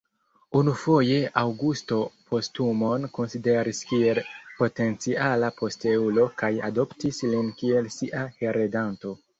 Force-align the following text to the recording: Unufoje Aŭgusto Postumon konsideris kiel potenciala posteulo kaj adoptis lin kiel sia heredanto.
Unufoje 0.59 1.17
Aŭgusto 1.41 1.97
Postumon 2.31 3.05
konsideris 3.19 3.83
kiel 3.91 4.23
potenciala 4.63 5.53
posteulo 5.61 6.27
kaj 6.43 6.53
adoptis 6.73 7.25
lin 7.33 7.57
kiel 7.63 7.97
sia 8.01 8.29
heredanto. 8.43 9.19